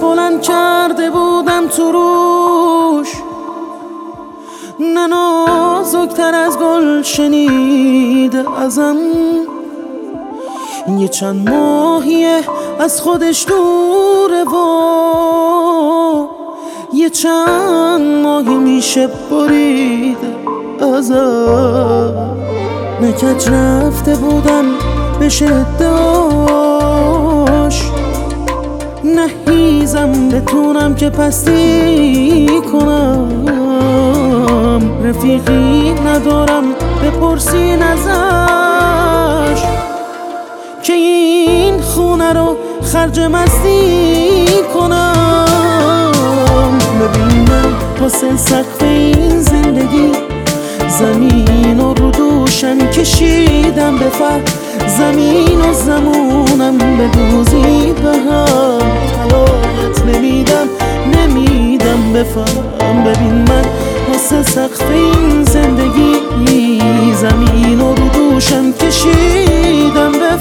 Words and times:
بلند 0.00 0.42
کرده 0.42 1.10
بودم 1.10 1.68
تو 1.68 1.92
روش. 1.92 3.08
نه 4.80 5.06
نازکتر 5.06 6.34
از 6.34 6.58
گل 6.58 7.02
شنیده 7.02 8.60
ازم. 8.60 8.96
یه 10.98 11.08
چند 11.08 11.50
ماهیه 11.50 12.40
از 12.78 13.00
خودش 13.00 13.46
دوره 13.48 14.44
و 14.44 14.56
یه 16.92 17.10
چند 17.10 18.22
ماهی 18.22 18.54
میشه 18.54 19.08
بریده 19.30 20.36
ازم. 20.96 22.36
نکج 23.02 23.48
رفته 23.48 24.14
بودم 24.14 24.64
به 25.20 25.28
شداش 25.28 26.91
نهیزم 29.18 30.28
بتونم 30.28 30.94
که 30.94 31.10
پستی 31.10 32.48
کنم. 32.72 33.28
رفیقی 35.04 35.94
ندارم 36.06 36.64
بپرسی 37.04 37.76
نزش 37.76 39.62
که 40.82 40.92
این 40.92 41.80
خونه 41.80 42.32
رو 42.32 42.56
خرج 42.82 43.20
مستی 43.20 44.46
کنم. 44.74 46.12
ببین 47.00 47.50
من 47.50 47.72
واسه 48.00 48.36
کشیدم 53.82 53.98
به 53.98 54.10
زمین 54.86 55.60
و 55.60 55.72
زمونم 55.72 56.78
به 56.78 57.08
دوزی 57.08 57.92
به 57.92 58.12
هم 58.12 58.78
طلاقت 59.16 60.06
نمیدم 60.06 60.68
نمیدم 61.16 62.12
بفهم 62.14 63.04
ببین 63.04 63.32
من 63.32 63.64
واسه 64.08 64.42
سقف 64.42 64.90
این 64.90 65.44
زندگی 65.44 66.16
زمین 67.14 67.80
و 67.80 67.94
رو 67.94 68.08
دوشم 68.08 68.72
کشیدم 68.72 70.12
به 70.12 70.36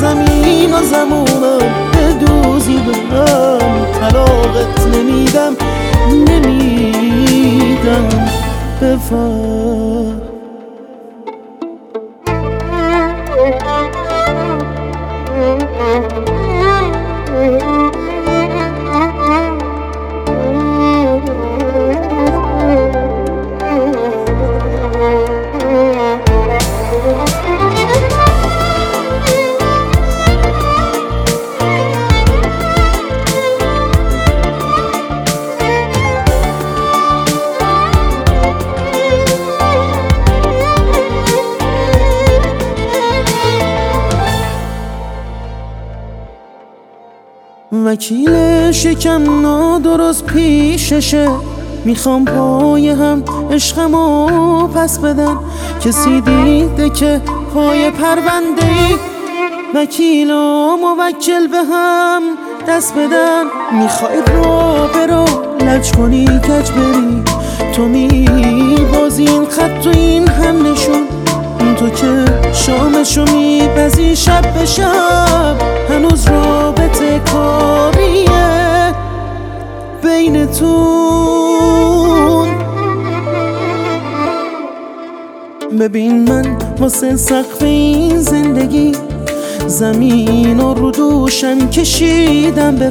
زمین 0.00 0.74
و 0.74 0.82
زمونم 0.82 1.58
به 1.92 2.26
دوزی 2.26 2.76
به 2.76 2.96
هم 3.16 3.86
طلاقت 4.00 4.86
نمیدم 4.86 5.56
نمیدم 6.28 8.08
بفهم 8.82 10.01
وکیل 47.84 48.72
شکم 48.72 49.40
نادرست 49.40 50.26
پیششه. 50.26 51.28
می‌خوام 51.84 52.24
پای 52.24 52.88
هم 52.88 53.24
عشقمو 53.50 54.66
پس 54.66 54.98
بدن. 54.98 55.36
کسی 55.84 56.20
دیده 56.20 56.90
که 56.90 57.20
پای 57.54 57.90
پرونده 57.90 58.66
ای. 58.66 58.96
وکیل 59.74 60.30
و 60.30 60.76
موکل 60.76 61.46
به 61.46 61.58
هم 61.72 62.22
دست 62.68 62.94
بدن. 62.94 63.44
می‌خوای 63.82 64.16
رو 64.16 64.88
برو 64.94 65.24
لج 65.66 65.92
کنی 65.92 66.24
کج 66.24 66.70
بری. 66.70 67.22
تو 67.76 67.82
می 67.82 68.76
بازی 68.94 69.26
این 69.26 69.44
خط 69.44 69.86
و 69.86 69.90
این 69.90 70.28
هم 70.28 70.72
نشون. 70.72 71.06
تو 71.78 71.88
که 71.88 72.24
شامشو 72.52 73.24
میپزی 73.24 74.16
شب 74.16 74.54
به 74.54 74.66
شب. 74.66 75.56
هنوز 75.90 76.26
رابطه 76.28 76.81
کاریه 77.32 78.94
بینتون. 80.02 81.12
ببین 85.80 86.28
من 86.28 86.56
واسه 86.78 87.16
سقف 87.16 87.62
این 87.62 88.18
زندگی 88.18 88.92
زمین 89.66 90.60
و 90.60 90.74
رو 90.74 90.90
دوشم 90.90 91.70
کشیدم 91.70 92.76
به 92.76 92.90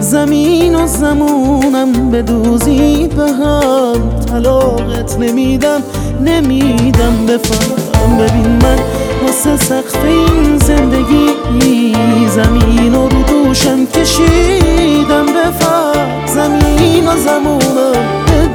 زمین 0.00 0.74
و 0.74 0.86
زمونم 0.86 2.10
به 2.10 2.22
دوزی 2.22 3.08
به 3.16 3.32
هم. 3.32 4.20
طلاقت 4.30 5.18
نمیدم 5.18 5.82
نمیدم 6.20 7.26
بفهم 7.28 8.18
ببین 8.18 8.46
من 8.62 8.75
واسه 9.46 9.64
سقف 9.64 10.04
این 10.04 10.58
زندگی 10.58 11.28
زمین 12.28 12.94
و 12.94 13.08
رو 13.08 13.22
دوشم 13.22 13.86
کشیدم 13.86 15.26
به 15.26 15.50
زمین 16.26 17.08
و 17.08 17.16
زمونم 17.16 17.92
به 18.26 18.48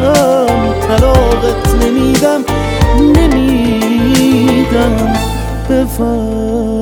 به 0.00 0.18
هم 0.18 0.74
طلاقت 0.88 1.74
نمیدم 1.74 2.44
نمیدم 3.16 4.94
بفهم 5.70 6.79